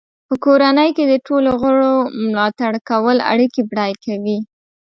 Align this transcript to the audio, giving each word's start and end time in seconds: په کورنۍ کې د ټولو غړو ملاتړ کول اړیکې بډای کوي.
په 0.27 0.35
کورنۍ 0.43 0.89
کې 0.97 1.03
د 1.07 1.13
ټولو 1.27 1.49
غړو 1.61 1.93
ملاتړ 2.23 2.71
کول 2.89 3.17
اړیکې 3.31 3.61
بډای 3.69 3.93
کوي. 4.05 4.37